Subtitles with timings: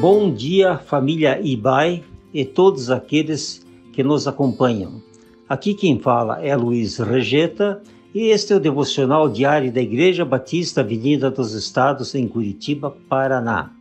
[0.00, 5.02] Bom dia, família Ibai e todos aqueles que nos acompanham.
[5.46, 7.82] Aqui quem fala é Luiz Regeta
[8.14, 13.72] e este é o devocional diário da Igreja Batista Avenida dos Estados em Curitiba, Paraná.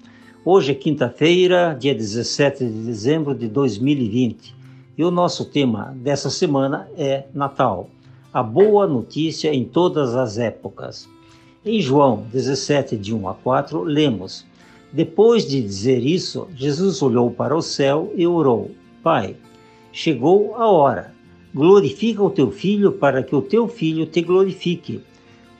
[0.44, 4.54] Hoje é quinta-feira, dia 17 de dezembro de 2020
[4.98, 7.90] e o nosso tema dessa semana é Natal,
[8.34, 11.08] a boa notícia em todas as épocas.
[11.66, 14.46] Em João 17, de 1 a 4, lemos:
[14.92, 18.72] Depois de dizer isso, Jesus olhou para o céu e orou:
[19.04, 19.36] Pai,
[19.92, 21.14] chegou a hora.
[21.54, 25.02] Glorifica o teu filho para que o teu filho te glorifique,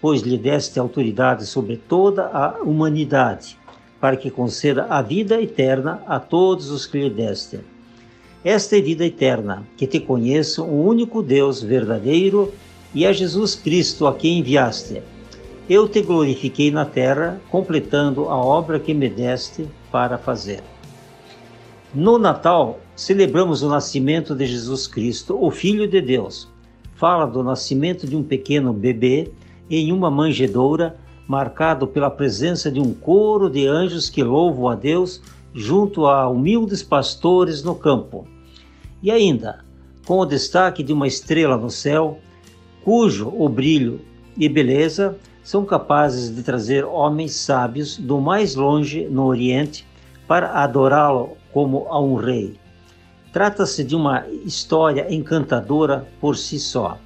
[0.02, 3.58] pois lhe deste autoridade sobre toda a humanidade,
[4.00, 7.60] para que conceda a vida eterna a todos os que lhe deste.
[8.44, 12.54] Esta é vida eterna, que te conheço, o único Deus verdadeiro,
[12.96, 15.02] e a Jesus Cristo a quem enviaste
[15.70, 20.64] eu te glorifiquei na terra, completando a obra que me deste para fazer.
[21.94, 26.48] No Natal, celebramos o nascimento de Jesus Cristo, o Filho de Deus.
[26.96, 29.32] Fala do nascimento de um pequeno bebê
[29.70, 35.22] em uma manjedoura, marcado pela presença de um coro de anjos que louvam a Deus
[35.54, 38.28] junto a humildes pastores no campo.
[39.04, 39.64] E ainda,
[40.08, 42.18] com o destaque de uma estrela no céu,
[42.84, 44.02] cujo o brilho
[44.36, 45.16] e beleza
[45.50, 49.84] são capazes de trazer homens sábios do mais longe no Oriente
[50.28, 52.60] para adorá-lo como a um rei.
[53.34, 57.00] Trata-se de uma história encantadora por si só.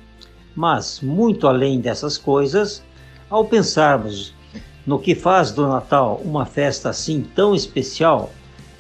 [0.54, 2.84] Mas, muito além dessas coisas,
[3.30, 4.34] ao pensarmos
[4.86, 8.30] no que faz do Natal uma festa assim tão especial,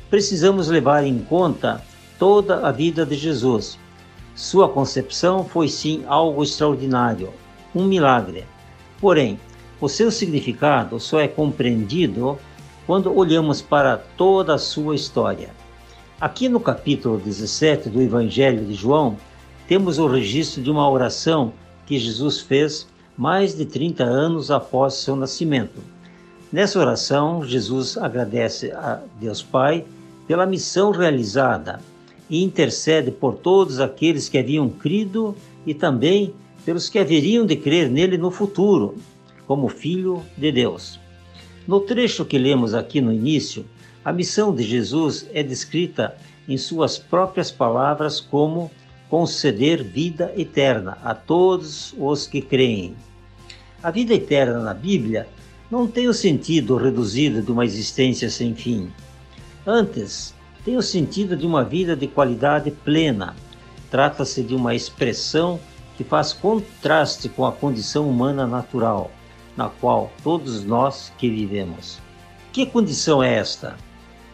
[0.09, 1.81] precisamos levar em conta
[2.19, 3.80] toda a vida de Jesus.
[4.36, 7.31] Sua concepção foi sim algo extraordinário,
[7.73, 8.44] um milagre.
[9.00, 9.39] Porém,
[9.84, 12.39] o seu significado só é compreendido
[12.88, 15.50] quando olhamos para toda a sua história.
[16.22, 19.17] Aqui no capítulo 17 do Evangelho de João,
[19.68, 21.52] temos o registro de uma oração
[21.85, 22.88] que Jesus fez
[23.18, 25.81] mais de 30 anos após seu nascimento.
[26.50, 29.84] Nessa oração, Jesus agradece a Deus Pai
[30.25, 31.81] pela missão realizada
[32.29, 35.35] e intercede por todos aqueles que haviam crido
[35.68, 36.34] e também
[36.66, 38.96] pelos que haveriam de crer nele no futuro,
[39.48, 41.00] como Filho de Deus.
[41.68, 43.66] No trecho que lemos aqui no início,
[44.04, 46.18] a missão de Jesus é descrita
[46.48, 48.70] em suas próprias palavras como
[49.09, 52.96] conceder vida eterna a todos os que creem.
[53.82, 55.28] A vida eterna na Bíblia
[55.72, 58.92] não tem o sentido reduzido de uma existência sem fim.
[59.66, 60.34] Antes,
[60.66, 63.36] tem o sentido de uma vida de qualidade plena.
[63.90, 65.59] Trata-se de uma expressão
[65.96, 69.12] que faz contraste com a condição humana natural
[69.56, 72.00] na qual todos nós que vivemos.
[72.52, 73.75] Que condição é esta?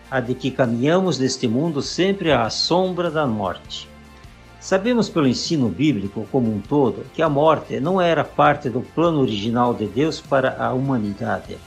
[0.09, 3.87] A de que caminhamos neste mundo sempre à sombra da morte.
[4.59, 9.21] Sabemos pelo ensino bíblico como um todo que a morte não era parte do plano
[9.21, 11.57] original de Deus para a humanidade.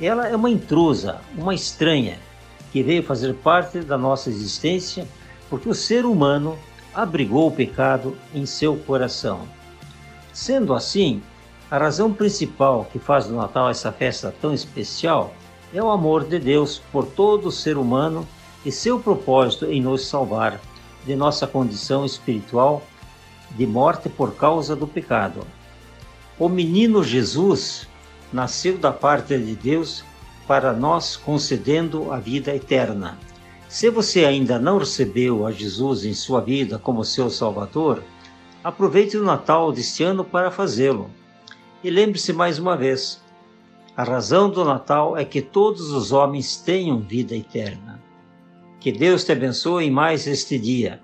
[0.00, 2.18] Ela é uma intrusa, uma estranha,
[2.72, 5.06] que veio fazer parte da nossa existência
[5.48, 6.58] porque o ser humano
[6.94, 9.40] abrigou o pecado em seu coração.
[10.32, 11.22] Sendo assim,
[11.70, 15.34] a razão principal que faz do Natal essa festa tão especial
[15.74, 18.26] é o amor de Deus por todo ser humano
[18.64, 20.60] e seu propósito em nos salvar
[21.04, 22.82] de nossa condição espiritual
[23.56, 25.44] de morte por causa do pecado.
[26.38, 27.88] O menino Jesus
[28.32, 30.04] nasceu da parte de Deus
[30.46, 33.18] para nós, concedendo a vida eterna.
[33.68, 38.02] Se você ainda não recebeu a Jesus em sua vida como seu Salvador,
[38.62, 41.10] aproveite o Natal deste ano para fazê-lo.
[41.86, 43.22] E lembre-se mais uma vez:
[43.96, 48.02] a razão do Natal é que todos os homens tenham vida eterna.
[48.80, 51.00] Que Deus te abençoe mais este dia.